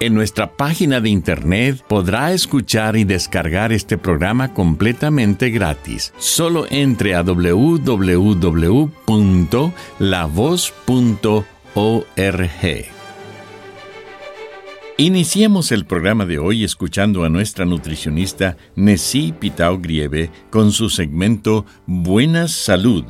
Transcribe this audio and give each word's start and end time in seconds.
En 0.00 0.14
nuestra 0.14 0.52
página 0.56 1.00
de 1.00 1.10
internet 1.10 1.82
podrá 1.88 2.32
escuchar 2.32 2.96
y 2.96 3.02
descargar 3.02 3.72
este 3.72 3.98
programa 3.98 4.54
completamente 4.54 5.50
gratis. 5.50 6.14
Solo 6.18 6.66
entre 6.70 7.16
a 7.16 7.22
www.lavoz.org. 7.22 8.18
Iniciemos 15.00 15.72
el 15.72 15.84
programa 15.84 16.26
de 16.26 16.38
hoy 16.38 16.62
escuchando 16.62 17.24
a 17.24 17.28
nuestra 17.28 17.64
nutricionista 17.64 18.56
Nessie 18.76 19.32
Pitao 19.32 19.78
Grieve 19.78 20.30
con 20.50 20.70
su 20.70 20.90
segmento 20.90 21.66
Buena 21.86 22.46
Salud. 22.46 23.04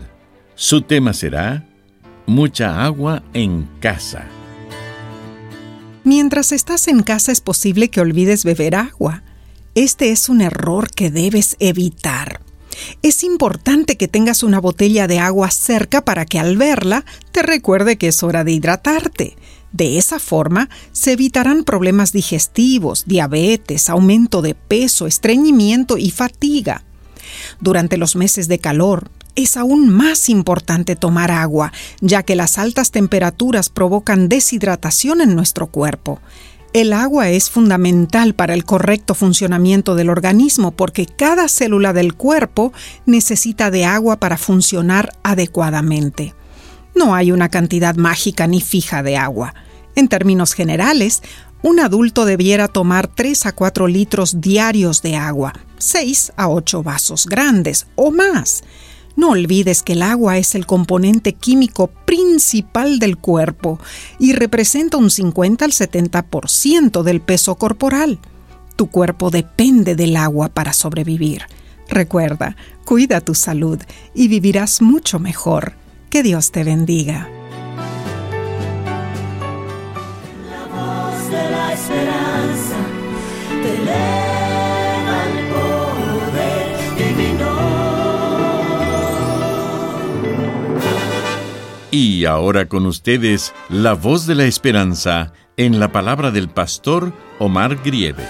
Su 0.54 0.80
tema 0.80 1.12
será 1.12 1.66
Mucha 2.26 2.82
agua 2.84 3.22
en 3.34 3.68
casa. 3.80 4.37
Mientras 6.04 6.52
estás 6.52 6.88
en 6.88 7.02
casa 7.02 7.32
es 7.32 7.40
posible 7.40 7.90
que 7.90 8.00
olvides 8.00 8.44
beber 8.44 8.76
agua. 8.76 9.22
Este 9.74 10.10
es 10.10 10.28
un 10.28 10.40
error 10.40 10.90
que 10.90 11.10
debes 11.10 11.56
evitar. 11.58 12.40
Es 13.02 13.24
importante 13.24 13.96
que 13.96 14.08
tengas 14.08 14.42
una 14.42 14.60
botella 14.60 15.06
de 15.06 15.18
agua 15.18 15.50
cerca 15.50 16.04
para 16.04 16.24
que 16.24 16.38
al 16.38 16.56
verla 16.56 17.04
te 17.32 17.42
recuerde 17.42 17.98
que 17.98 18.08
es 18.08 18.22
hora 18.22 18.44
de 18.44 18.52
hidratarte. 18.52 19.36
De 19.72 19.98
esa 19.98 20.18
forma 20.18 20.68
se 20.92 21.12
evitarán 21.12 21.64
problemas 21.64 22.12
digestivos, 22.12 23.04
diabetes, 23.06 23.90
aumento 23.90 24.40
de 24.42 24.54
peso, 24.54 25.06
estreñimiento 25.06 25.98
y 25.98 26.10
fatiga. 26.10 26.84
Durante 27.60 27.98
los 27.98 28.16
meses 28.16 28.48
de 28.48 28.58
calor, 28.58 29.10
es 29.38 29.56
aún 29.56 29.88
más 29.88 30.28
importante 30.28 30.96
tomar 30.96 31.30
agua, 31.30 31.72
ya 32.00 32.24
que 32.24 32.34
las 32.34 32.58
altas 32.58 32.90
temperaturas 32.90 33.68
provocan 33.68 34.28
deshidratación 34.28 35.20
en 35.20 35.36
nuestro 35.36 35.68
cuerpo. 35.68 36.20
El 36.72 36.92
agua 36.92 37.30
es 37.30 37.48
fundamental 37.48 38.34
para 38.34 38.52
el 38.52 38.64
correcto 38.64 39.14
funcionamiento 39.14 39.94
del 39.94 40.10
organismo 40.10 40.72
porque 40.72 41.06
cada 41.06 41.48
célula 41.48 41.92
del 41.92 42.14
cuerpo 42.14 42.72
necesita 43.06 43.70
de 43.70 43.84
agua 43.84 44.18
para 44.18 44.36
funcionar 44.36 45.12
adecuadamente. 45.22 46.34
No 46.96 47.14
hay 47.14 47.30
una 47.30 47.48
cantidad 47.48 47.94
mágica 47.94 48.48
ni 48.48 48.60
fija 48.60 49.04
de 49.04 49.16
agua. 49.16 49.54
En 49.94 50.08
términos 50.08 50.52
generales, 50.52 51.22
un 51.62 51.78
adulto 51.78 52.24
debiera 52.24 52.66
tomar 52.66 53.06
3 53.06 53.46
a 53.46 53.52
4 53.52 53.86
litros 53.86 54.40
diarios 54.40 55.00
de 55.00 55.16
agua, 55.16 55.52
6 55.78 56.32
a 56.36 56.48
8 56.48 56.82
vasos 56.82 57.26
grandes 57.26 57.86
o 57.94 58.10
más. 58.10 58.62
No 59.18 59.30
olvides 59.30 59.82
que 59.82 59.94
el 59.94 60.02
agua 60.02 60.38
es 60.38 60.54
el 60.54 60.64
componente 60.64 61.32
químico 61.32 61.88
principal 61.88 63.00
del 63.00 63.16
cuerpo 63.16 63.80
y 64.20 64.32
representa 64.32 64.96
un 64.96 65.10
50 65.10 65.64
al 65.64 65.72
70% 65.72 67.02
del 67.02 67.20
peso 67.20 67.56
corporal. 67.56 68.20
Tu 68.76 68.86
cuerpo 68.86 69.30
depende 69.30 69.96
del 69.96 70.16
agua 70.16 70.50
para 70.50 70.72
sobrevivir. 70.72 71.42
Recuerda, 71.88 72.54
cuida 72.84 73.20
tu 73.20 73.34
salud 73.34 73.80
y 74.14 74.28
vivirás 74.28 74.80
mucho 74.82 75.18
mejor. 75.18 75.72
Que 76.10 76.22
Dios 76.22 76.52
te 76.52 76.62
bendiga. 76.62 77.28
Y 91.90 92.26
ahora 92.26 92.68
con 92.68 92.84
ustedes, 92.84 93.54
la 93.70 93.94
voz 93.94 94.26
de 94.26 94.34
la 94.34 94.44
esperanza 94.44 95.32
en 95.56 95.80
la 95.80 95.90
palabra 95.90 96.30
del 96.30 96.50
pastor 96.50 97.14
Omar 97.38 97.82
Grieve. 97.82 98.28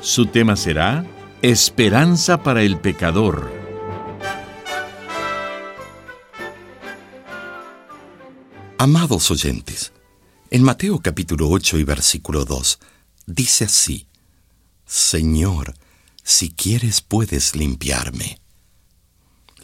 Su 0.00 0.26
tema 0.26 0.56
será 0.56 1.06
Esperanza 1.40 2.42
para 2.42 2.62
el 2.62 2.78
pecador. 2.78 3.52
Amados 8.78 9.30
oyentes, 9.30 9.92
en 10.50 10.64
Mateo 10.64 10.98
capítulo 10.98 11.48
8 11.48 11.78
y 11.78 11.84
versículo 11.84 12.44
2 12.44 12.78
dice 13.26 13.64
así, 13.66 14.06
Señor, 14.84 15.74
si 16.24 16.50
quieres 16.50 17.02
puedes 17.02 17.54
limpiarme. 17.54 18.38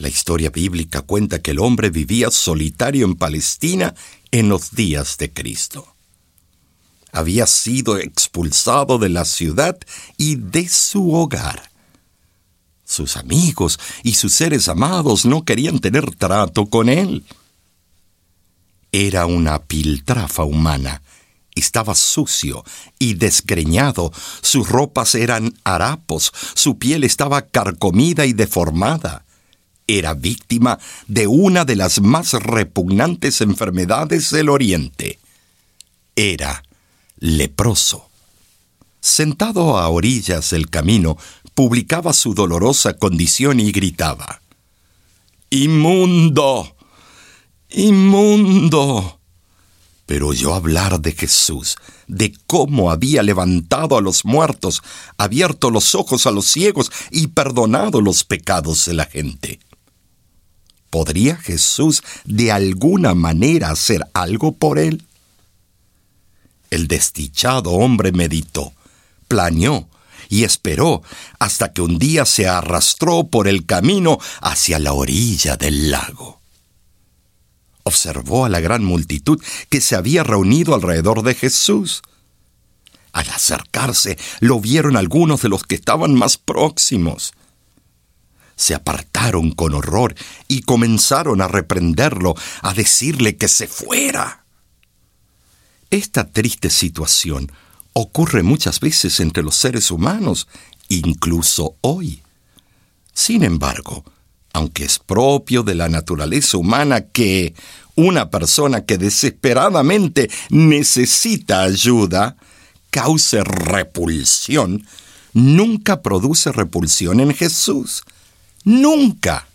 La 0.02 0.08
historia 0.08 0.50
bíblica 0.50 1.02
cuenta 1.02 1.40
que 1.42 1.52
el 1.52 1.60
hombre 1.60 1.88
vivía 1.88 2.32
solitario 2.32 3.06
en 3.06 3.14
Palestina 3.14 3.94
en 4.32 4.48
los 4.48 4.72
días 4.72 5.16
de 5.16 5.32
Cristo. 5.32 5.94
Había 7.12 7.46
sido 7.46 7.98
expulsado 7.98 8.98
de 8.98 9.10
la 9.10 9.24
ciudad 9.24 9.78
y 10.16 10.34
de 10.34 10.68
su 10.68 11.14
hogar. 11.14 11.70
Sus 12.84 13.16
amigos 13.16 13.78
y 14.02 14.14
sus 14.14 14.34
seres 14.34 14.68
amados 14.68 15.24
no 15.24 15.44
querían 15.44 15.78
tener 15.78 16.12
trato 16.16 16.66
con 16.66 16.88
él. 16.88 17.22
Era 18.91 19.26
una 19.26 19.62
piltrafa 19.62 20.42
humana. 20.42 21.00
Estaba 21.54 21.94
sucio 21.94 22.64
y 22.98 23.14
desgreñado, 23.14 24.10
sus 24.41 24.68
ropas 24.68 25.14
eran 25.14 25.54
harapos, 25.62 26.32
su 26.56 26.76
piel 26.76 27.04
estaba 27.04 27.42
carcomida 27.42 28.26
y 28.26 28.32
deformada 28.32 29.24
era 29.87 30.15
víctima 30.15 30.78
de 31.06 31.26
una 31.26 31.65
de 31.65 31.76
las 31.76 32.00
más 32.00 32.32
repugnantes 32.32 33.41
enfermedades 33.41 34.31
del 34.31 34.48
Oriente. 34.48 35.19
Era 36.16 36.62
leproso. 37.19 38.09
Sentado 39.00 39.78
a 39.78 39.88
orillas 39.88 40.50
del 40.50 40.71
camino, 40.71 41.16
publicaba 41.54 42.12
su 42.12 42.34
dolorosa 42.34 42.97
condición 42.98 43.60
y 43.60 43.72
gritaba, 43.72 44.41
¡Inmundo! 45.50 46.76
¡Inmundo! 47.71 49.19
Pero 50.06 50.28
oyó 50.28 50.54
hablar 50.54 51.00
de 51.00 51.12
Jesús, 51.12 51.76
de 52.06 52.34
cómo 52.47 52.91
había 52.91 53.22
levantado 53.22 53.97
a 53.97 54.01
los 54.01 54.24
muertos, 54.24 54.83
abierto 55.16 55.71
los 55.71 55.95
ojos 55.95 56.27
a 56.27 56.30
los 56.30 56.47
ciegos 56.47 56.91
y 57.10 57.28
perdonado 57.28 58.01
los 58.01 58.24
pecados 58.24 58.84
de 58.86 58.95
la 58.95 59.06
gente. 59.06 59.60
¿Podría 60.92 61.36
Jesús 61.36 62.03
de 62.27 62.53
alguna 62.53 63.15
manera 63.15 63.71
hacer 63.71 64.06
algo 64.12 64.53
por 64.53 64.78
él? 64.78 65.03
El 66.68 66.86
desdichado 66.86 67.71
hombre 67.71 68.12
meditó, 68.12 68.74
planeó 69.27 69.89
y 70.28 70.44
esperó 70.44 71.03
hasta 71.39 71.72
que 71.72 71.80
un 71.80 71.98
día 71.98 72.27
se 72.27 72.47
arrastró 72.47 73.24
por 73.24 73.48
el 73.48 73.65
camino 73.65 74.18
hacia 74.42 74.78
la 74.78 74.92
orilla 74.92 75.56
del 75.56 75.91
lago. 75.91 76.42
Observó 77.84 78.44
a 78.44 78.50
la 78.50 78.60
gran 78.60 78.84
multitud 78.84 79.42
que 79.71 79.80
se 79.80 79.97
había 79.97 80.24
reunido 80.24 80.74
alrededor 80.74 81.22
de 81.22 81.34
Jesús. 81.34 82.03
Al 83.12 83.30
acercarse, 83.30 84.18
lo 84.41 84.60
vieron 84.60 84.98
algunos 84.98 85.41
de 85.41 85.48
los 85.48 85.62
que 85.62 85.74
estaban 85.74 86.15
más 86.15 86.36
próximos 86.36 87.33
se 88.62 88.76
apartaron 88.76 89.50
con 89.50 89.74
horror 89.74 90.14
y 90.47 90.62
comenzaron 90.62 91.41
a 91.41 91.48
reprenderlo, 91.48 92.36
a 92.62 92.72
decirle 92.72 93.36
que 93.36 93.48
se 93.48 93.66
fuera. 93.66 94.44
Esta 95.91 96.30
triste 96.30 96.70
situación 96.70 97.50
ocurre 97.92 98.44
muchas 98.44 98.78
veces 98.78 99.18
entre 99.18 99.42
los 99.42 99.56
seres 99.56 99.91
humanos, 99.91 100.47
incluso 100.88 101.74
hoy. 101.80 102.22
Sin 103.12 103.42
embargo, 103.42 104.04
aunque 104.53 104.84
es 104.84 105.00
propio 105.00 105.65
de 105.65 105.74
la 105.74 105.88
naturaleza 105.88 106.56
humana 106.56 107.00
que 107.00 107.54
una 107.97 108.30
persona 108.30 108.84
que 108.84 108.97
desesperadamente 108.97 110.30
necesita 110.50 111.62
ayuda 111.62 112.36
cause 112.91 113.42
repulsión, 113.42 114.86
nunca 115.32 116.00
produce 116.00 116.53
repulsión 116.53 117.18
en 117.18 117.34
Jesús. 117.34 118.04
Nunca. 118.64 119.48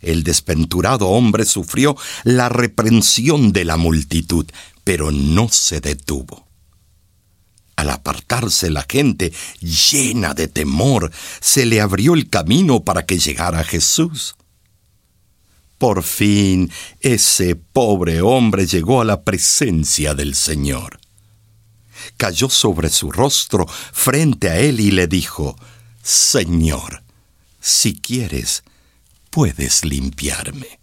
El 0.00 0.22
desventurado 0.22 1.08
hombre 1.08 1.44
sufrió 1.44 1.96
la 2.24 2.48
reprensión 2.48 3.52
de 3.52 3.64
la 3.64 3.76
multitud, 3.76 4.46
pero 4.84 5.10
no 5.10 5.48
se 5.48 5.80
detuvo. 5.80 6.46
Al 7.76 7.90
apartarse 7.90 8.70
la 8.70 8.86
gente 8.88 9.32
llena 9.60 10.32
de 10.32 10.48
temor, 10.48 11.10
se 11.40 11.66
le 11.66 11.80
abrió 11.80 12.14
el 12.14 12.30
camino 12.30 12.84
para 12.84 13.04
que 13.04 13.18
llegara 13.18 13.64
Jesús. 13.64 14.36
Por 15.78 16.02
fin 16.02 16.70
ese 17.00 17.54
pobre 17.54 18.22
hombre 18.22 18.66
llegó 18.66 19.02
a 19.02 19.04
la 19.04 19.22
presencia 19.22 20.14
del 20.14 20.34
Señor. 20.34 20.98
Cayó 22.16 22.48
sobre 22.48 22.88
su 22.88 23.12
rostro 23.12 23.66
frente 23.66 24.48
a 24.48 24.58
él 24.58 24.80
y 24.80 24.90
le 24.90 25.06
dijo, 25.06 25.58
Señor, 26.02 27.02
si 27.66 27.98
quieres, 27.98 28.62
puedes 29.28 29.84
limpiarme. 29.84 30.78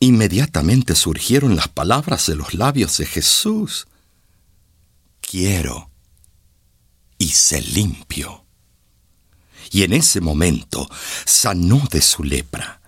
Inmediatamente 0.00 0.94
surgieron 0.94 1.54
las 1.54 1.68
palabras 1.68 2.24
de 2.26 2.34
los 2.34 2.54
labios 2.54 2.96
de 2.96 3.04
Jesús. 3.04 3.86
Quiero 5.20 5.90
y 7.18 7.28
se 7.28 7.60
limpio. 7.60 8.46
Y 9.70 9.82
en 9.82 9.92
ese 9.92 10.22
momento 10.22 10.88
sanó 11.26 11.86
de 11.90 12.00
su 12.00 12.24
lepra. 12.24 12.80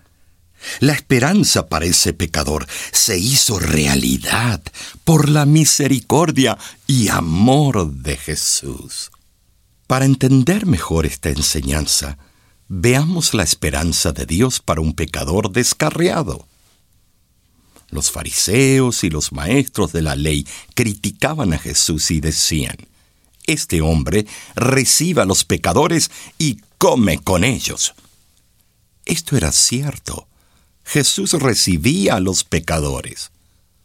La 0.80 0.94
esperanza 0.94 1.68
para 1.68 1.84
ese 1.84 2.14
pecador 2.14 2.66
se 2.90 3.18
hizo 3.18 3.58
realidad 3.58 4.62
por 5.04 5.28
la 5.28 5.44
misericordia 5.44 6.56
y 6.86 7.08
amor 7.08 7.92
de 7.92 8.16
Jesús. 8.16 9.10
Para 9.86 10.06
entender 10.06 10.64
mejor 10.64 11.04
esta 11.04 11.28
enseñanza, 11.28 12.16
Veamos 12.70 13.32
la 13.32 13.44
esperanza 13.44 14.12
de 14.12 14.26
Dios 14.26 14.60
para 14.60 14.82
un 14.82 14.92
pecador 14.92 15.50
descarriado. 15.50 16.46
Los 17.88 18.10
fariseos 18.10 19.04
y 19.04 19.10
los 19.10 19.32
maestros 19.32 19.92
de 19.92 20.02
la 20.02 20.14
ley 20.16 20.46
criticaban 20.74 21.54
a 21.54 21.58
Jesús 21.58 22.10
y 22.10 22.20
decían, 22.20 22.76
Este 23.46 23.80
hombre 23.80 24.26
recibe 24.54 25.22
a 25.22 25.24
los 25.24 25.44
pecadores 25.44 26.10
y 26.36 26.58
come 26.76 27.18
con 27.18 27.42
ellos. 27.42 27.94
Esto 29.06 29.38
era 29.38 29.50
cierto. 29.50 30.28
Jesús 30.84 31.32
recibía 31.32 32.16
a 32.16 32.20
los 32.20 32.44
pecadores. 32.44 33.30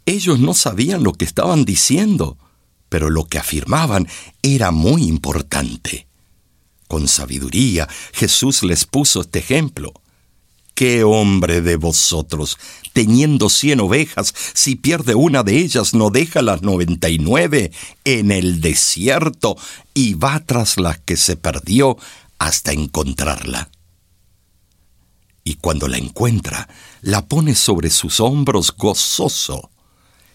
Ellos 0.06 0.39
no 0.39 0.53
sabían 0.53 1.03
lo 1.03 1.13
que 1.13 1.24
estaban 1.24 1.63
diciendo, 1.63 2.38
pero 2.89 3.09
lo 3.09 3.27
que 3.27 3.38
afirmaban 3.38 4.09
era 4.41 4.71
muy 4.71 5.03
importante. 5.03 6.06
Con 6.94 7.07
sabiduría 7.07 7.90
Jesús 8.13 8.62
les 8.62 8.86
puso 8.86 9.22
este 9.22 9.40
ejemplo. 9.40 9.94
¿Qué 10.75 11.04
hombre 11.04 11.62
de 11.62 11.75
vosotros, 11.75 12.60
teniendo 12.94 13.50
cien 13.50 13.80
ovejas, 13.80 14.31
si 14.54 14.75
pierde 14.75 15.16
una 15.16 15.42
de 15.42 15.57
ellas, 15.57 15.95
no 15.95 16.12
deja 16.12 16.44
las 16.44 16.62
noventa 16.62 17.10
y 17.10 17.18
nueve 17.18 17.72
en 18.06 18.30
el 18.30 18.62
desierto 18.62 19.57
y 19.95 20.13
va 20.13 20.42
tras 20.45 20.78
la 20.78 20.94
que 20.94 21.18
se 21.18 21.36
perdió 21.36 21.98
hasta 22.38 22.74
encontrarla? 22.74 23.72
Y 25.44 25.56
cuando 25.56 25.88
la 25.88 25.98
encuentra, 25.98 26.69
la 27.01 27.25
pone 27.25 27.56
sobre 27.56 27.90
sus 27.90 28.19
hombros 28.19 28.72
gozoso 28.78 29.72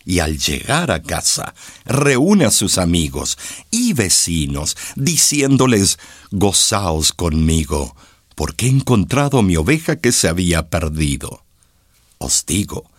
y 0.05 0.21
al 0.21 0.39
llegar 0.39 0.91
a 0.91 1.03
casa 1.03 1.55
reúne 1.85 2.45
a 2.45 2.51
sus 2.51 2.79
amigos 2.79 3.39
y 3.71 3.93
vecinos, 3.93 4.77
diciéndoles, 4.97 5.99
Gozaos 6.31 7.13
conmigo, 7.13 7.97
porque 8.35 8.67
he 8.67 8.71
encontrado 8.71 9.43
mi 9.43 9.57
oveja 9.57 9.97
que 9.97 10.13
se 10.13 10.29
había 10.29 10.69
perdido. 10.69 11.43
Os 12.19 12.45
digo, 12.47 12.91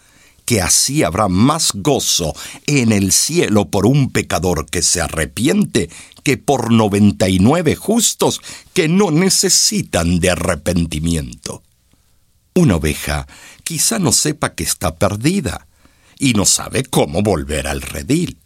que 0.50 0.62
así 0.62 1.04
habrá 1.04 1.28
más 1.28 1.74
gozo 1.76 2.34
en 2.66 2.92
el 2.92 3.12
cielo 3.12 3.70
por 3.70 3.86
un 3.86 4.12
pecador 4.12 4.66
que 4.66 4.82
se 4.82 5.00
arrepiente 5.00 5.92
que 6.24 6.38
por 6.38 6.72
noventa 6.72 7.30
y 7.30 7.38
nueve 7.38 7.76
justos 7.76 8.42
que 8.74 8.88
no 8.88 9.12
necesitan 9.12 10.20
de 10.20 10.32
arrepentimiento. 10.32 11.62
Una 12.56 12.78
oveja 12.78 13.28
quizá 13.64 14.00
no 14.00 14.12
sepa 14.12 14.56
que 14.56 14.64
está 14.64 14.96
perdida, 14.96 15.68
y 16.20 16.34
no 16.34 16.46
sabe 16.46 16.84
cómo 16.84 17.24
volver 17.24 17.68
al 17.68 17.82
redil. 17.82 18.38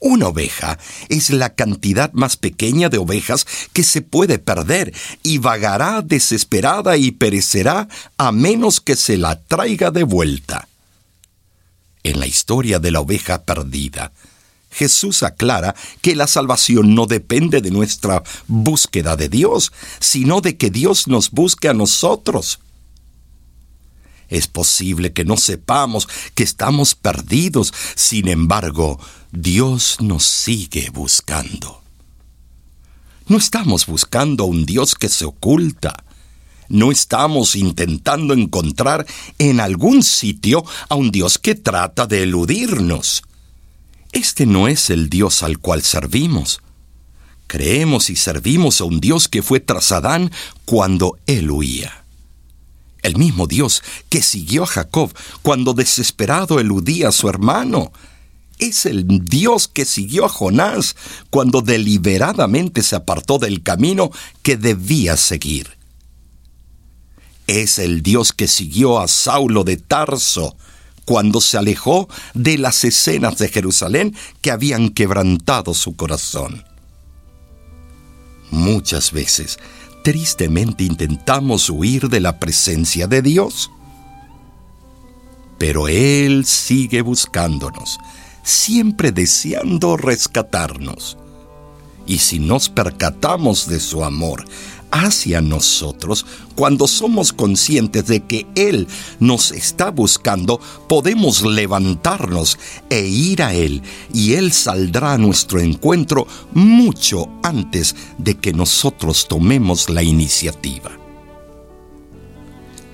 Una 0.00 0.28
oveja 0.28 0.78
es 1.08 1.30
la 1.30 1.54
cantidad 1.54 2.12
más 2.12 2.36
pequeña 2.36 2.88
de 2.88 2.98
ovejas 2.98 3.46
que 3.72 3.82
se 3.82 4.00
puede 4.00 4.38
perder 4.38 4.94
y 5.24 5.38
vagará 5.38 6.02
desesperada 6.02 6.96
y 6.96 7.10
perecerá 7.10 7.88
a 8.16 8.30
menos 8.30 8.80
que 8.80 8.94
se 8.94 9.18
la 9.18 9.40
traiga 9.40 9.90
de 9.90 10.04
vuelta. 10.04 10.68
En 12.04 12.20
la 12.20 12.28
historia 12.28 12.78
de 12.78 12.92
la 12.92 13.00
oveja 13.00 13.42
perdida, 13.42 14.12
Jesús 14.70 15.24
aclara 15.24 15.74
que 16.00 16.14
la 16.14 16.28
salvación 16.28 16.94
no 16.94 17.06
depende 17.06 17.60
de 17.60 17.72
nuestra 17.72 18.22
búsqueda 18.46 19.16
de 19.16 19.28
Dios, 19.28 19.72
sino 19.98 20.40
de 20.40 20.56
que 20.56 20.70
Dios 20.70 21.08
nos 21.08 21.32
busque 21.32 21.68
a 21.68 21.74
nosotros. 21.74 22.60
Es 24.28 24.46
posible 24.46 25.12
que 25.12 25.24
no 25.24 25.36
sepamos 25.36 26.08
que 26.34 26.42
estamos 26.42 26.94
perdidos, 26.94 27.72
sin 27.94 28.28
embargo, 28.28 29.00
Dios 29.32 29.96
nos 30.00 30.24
sigue 30.24 30.90
buscando. 30.90 31.82
No 33.26 33.38
estamos 33.38 33.86
buscando 33.86 34.44
a 34.44 34.46
un 34.46 34.66
Dios 34.66 34.94
que 34.94 35.08
se 35.08 35.24
oculta. 35.24 36.04
No 36.68 36.92
estamos 36.92 37.56
intentando 37.56 38.34
encontrar 38.34 39.06
en 39.38 39.60
algún 39.60 40.02
sitio 40.02 40.64
a 40.90 40.94
un 40.94 41.10
Dios 41.10 41.38
que 41.38 41.54
trata 41.54 42.06
de 42.06 42.24
eludirnos. 42.24 43.22
Este 44.12 44.44
no 44.44 44.68
es 44.68 44.90
el 44.90 45.08
Dios 45.08 45.42
al 45.42 45.58
cual 45.58 45.82
servimos. 45.82 46.60
Creemos 47.46 48.10
y 48.10 48.16
servimos 48.16 48.82
a 48.82 48.84
un 48.84 49.00
Dios 49.00 49.28
que 49.28 49.42
fue 49.42 49.60
tras 49.60 49.92
Adán 49.92 50.30
cuando 50.66 51.18
él 51.26 51.50
huía 51.50 52.04
el 53.08 53.16
mismo 53.16 53.46
Dios 53.46 53.82
que 54.08 54.22
siguió 54.22 54.62
a 54.62 54.66
Jacob 54.66 55.12
cuando 55.42 55.74
desesperado 55.74 56.60
eludía 56.60 57.08
a 57.08 57.12
su 57.12 57.28
hermano. 57.28 57.92
Es 58.58 58.86
el 58.86 59.06
Dios 59.24 59.68
que 59.68 59.84
siguió 59.84 60.24
a 60.24 60.28
Jonás 60.28 60.96
cuando 61.30 61.60
deliberadamente 61.62 62.82
se 62.82 62.96
apartó 62.96 63.38
del 63.38 63.62
camino 63.62 64.10
que 64.42 64.56
debía 64.56 65.16
seguir. 65.16 65.76
Es 67.46 67.78
el 67.78 68.02
Dios 68.02 68.32
que 68.32 68.46
siguió 68.46 69.00
a 69.00 69.08
Saulo 69.08 69.64
de 69.64 69.76
Tarso 69.76 70.56
cuando 71.04 71.40
se 71.40 71.56
alejó 71.56 72.08
de 72.34 72.58
las 72.58 72.84
escenas 72.84 73.38
de 73.38 73.48
Jerusalén 73.48 74.14
que 74.42 74.50
habían 74.50 74.90
quebrantado 74.90 75.72
su 75.72 75.96
corazón. 75.96 76.64
Muchas 78.50 79.12
veces 79.12 79.58
tristemente 80.08 80.84
intentamos 80.84 81.68
huir 81.68 82.08
de 82.08 82.20
la 82.20 82.38
presencia 82.38 83.06
de 83.06 83.20
Dios. 83.20 83.70
Pero 85.58 85.86
Él 85.86 86.46
sigue 86.46 87.02
buscándonos, 87.02 87.98
siempre 88.42 89.12
deseando 89.12 89.98
rescatarnos. 89.98 91.18
Y 92.06 92.20
si 92.20 92.38
nos 92.38 92.70
percatamos 92.70 93.68
de 93.68 93.80
su 93.80 94.02
amor 94.02 94.46
hacia 94.90 95.40
nosotros, 95.40 96.26
cuando 96.54 96.86
somos 96.86 97.32
conscientes 97.32 98.06
de 98.06 98.20
que 98.20 98.46
Él 98.54 98.86
nos 99.20 99.52
está 99.52 99.90
buscando, 99.90 100.60
podemos 100.88 101.42
levantarnos 101.42 102.58
e 102.90 103.06
ir 103.06 103.42
a 103.42 103.54
Él, 103.54 103.82
y 104.12 104.34
Él 104.34 104.52
saldrá 104.52 105.14
a 105.14 105.18
nuestro 105.18 105.60
encuentro 105.60 106.26
mucho 106.52 107.28
antes 107.42 107.94
de 108.18 108.36
que 108.36 108.52
nosotros 108.52 109.26
tomemos 109.28 109.88
la 109.88 110.02
iniciativa. 110.02 110.90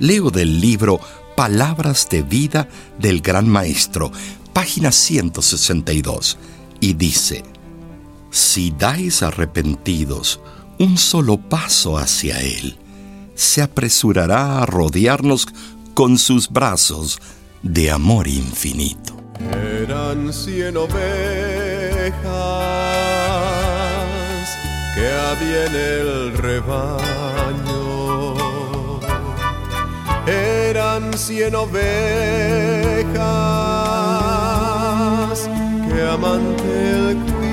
Leo 0.01 0.31
del 0.31 0.61
libro 0.61 1.01
Palabras 1.37 2.09
de 2.11 2.23
vida 2.23 2.69
del 2.99 3.21
Gran 3.21 3.49
Maestro, 3.49 4.13
página 4.53 4.93
162, 4.93 6.39
y 6.81 6.95
dice, 6.95 7.45
Si 8.31 8.71
dais 8.71 9.23
arrepentidos, 9.23 10.41
un 10.79 10.99
solo 10.99 11.37
paso 11.39 11.99
hacia 11.99 12.41
Él, 12.41 12.77
se 13.35 13.63
apresurará 13.63 14.63
a 14.63 14.67
rodearnos 14.67 15.47
con 15.95 16.19
sus 16.19 16.49
brazos 16.51 17.21
de 17.63 17.91
amor 17.91 18.29
infinito. 18.29 19.17
Eran 19.83 20.33
cien 20.33 20.77
ovejas 20.77 20.95
que 24.95 25.07
había 25.07 25.67
en 25.67 25.75
el 25.75 26.39
rebaño. 26.39 27.85
Eran 30.27 31.13
cien 31.19 31.55
ovejas 31.55 31.85
que 35.89 36.03
amante 36.03 36.91
el 36.91 37.44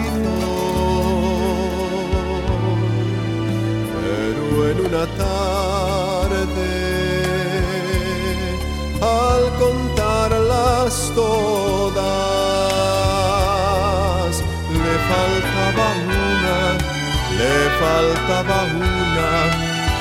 faltaba 17.81 18.57
una 18.75 19.31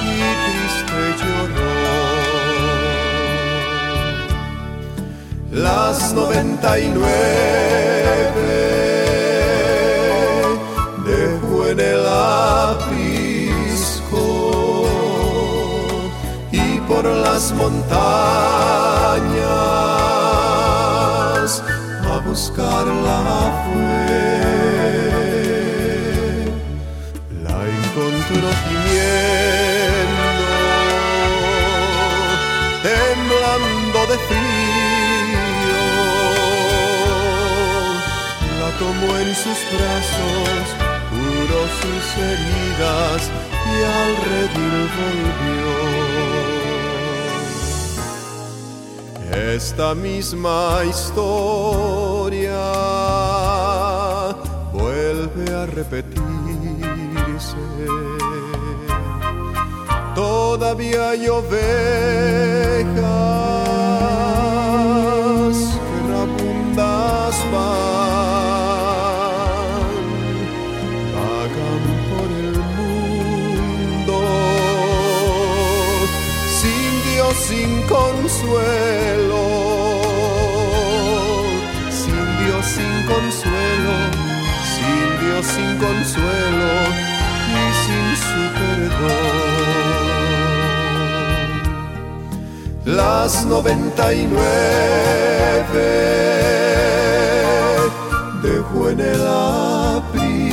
y 0.05 0.15
triste 0.45 1.01
lloró. 1.21 1.75
Las 5.67 5.99
noventa 6.13 6.79
y 6.79 6.89
nueve 6.99 8.59
dejó 11.07 11.57
en 11.73 11.81
el 11.81 12.07
aprisco 12.07 13.17
y 16.53 16.79
por 16.89 17.05
las 17.05 17.53
montañas 17.53 17.93
a 22.13 22.15
buscarla 22.27 23.19
fue. 23.65 24.60
De 34.11 34.19
frío. 34.19 35.47
La 38.61 38.71
tomó 38.79 39.11
en 39.19 39.31
sus 39.35 39.59
brazos, 39.75 40.65
curó 41.11 41.63
sus 41.81 42.05
heridas 42.29 43.21
y 43.73 43.77
al 43.99 44.13
redil 44.31 44.85
volvió. 44.99 45.71
Esta 49.55 49.89
misma 49.95 50.59
historia 50.89 52.61
vuelve 54.73 55.47
a 55.55 55.67
repetirse. 55.67 56.25
Todavía 60.15 61.11
hay 61.11 61.29
ovejas 61.29 62.61
99 93.51 94.39
dejó 98.45 98.91
en 98.91 99.01
el 99.01 99.27
aprisco 100.07 100.53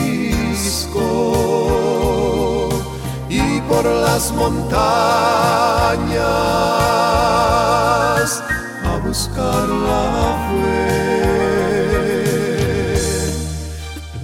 y 3.30 3.62
por 3.70 3.86
las 3.86 4.32
montañas 4.32 4.82
a 8.84 8.98
buscar 9.06 9.70
la. 9.70 10.48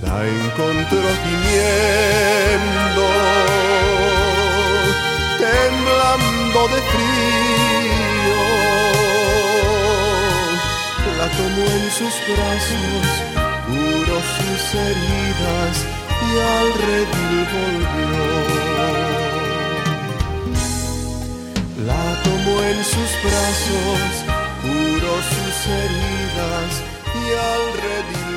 La 0.01 0.25
encontró 0.25 1.09
gimiendo, 1.23 3.05
temblando 5.37 6.59
de 6.73 6.81
frío 6.91 7.12
Tomó 11.53 11.69
en 11.69 11.91
sus 11.91 12.15
brazos, 12.33 13.05
curó 13.67 14.17
sus 14.37 14.63
heridas 14.73 15.73
y 16.19 16.31
al 16.41 16.67
redil 16.81 17.37
volvió. 17.53 18.17
La 21.85 22.05
tomó 22.23 22.55
en 22.63 22.79
sus 22.83 23.11
brazos, 23.21 24.09
curó 24.63 25.15
sus 25.29 25.57
heridas 25.67 26.71
y 27.13 27.17
al 27.37 27.63
redil. 27.83 28.33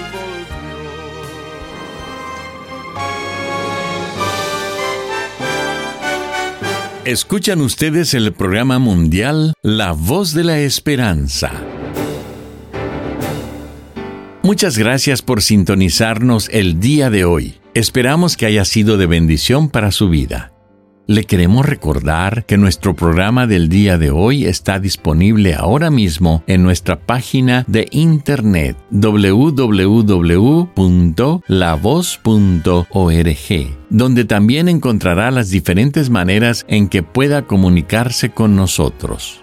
Escuchan 7.07 7.61
ustedes 7.63 8.13
el 8.13 8.35
programa 8.35 8.79
mundial 8.79 9.55
La 9.63 9.93
Voz 9.93 10.35
de 10.35 10.45
la 10.45 10.59
Esperanza. 10.59 11.76
Muchas 14.47 14.79
gracias 14.79 15.23
por 15.23 15.43
sintonizarnos 15.43 16.49
el 16.53 16.79
día 16.79 17.11
de 17.11 17.25
hoy. 17.25 17.57
Esperamos 17.75 18.37
que 18.37 18.47
haya 18.47 18.65
sido 18.65 18.97
de 18.97 19.07
bendición 19.07 19.69
para 19.69 19.91
su 19.91 20.09
vida. 20.09 20.53
Le 21.09 21.25
queremos 21.25 21.67
recordar 21.67 22.47
que 22.47 22.57
nuestro 22.57 22.95
programa 22.95 23.49
del 23.49 23.69
día 23.69 23.99
de 23.99 24.13
hoy 24.13 24.45
está 24.45 24.79
disponible 24.79 25.55
ahora 25.55 25.91
mismo 25.91 26.45
en 26.47 26.63
nuestra 26.63 27.01
página 27.01 27.65
de 27.67 27.89
internet 27.91 28.77
www.lavoz.org, 28.93 30.17
donde 33.91 34.25
también 34.25 34.69
encontrará 34.69 35.33
las 35.33 35.51
diferentes 35.51 36.09
maneras 36.09 36.65
en 36.69 36.89
que 36.89 37.03
pueda 37.03 37.43
comunicarse 37.49 38.31
con 38.31 38.55
nosotros. 38.55 39.43